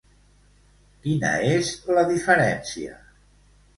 Quina 1.03 1.33
és 1.49 1.71
la 1.99 2.07
diferència? 2.13 2.97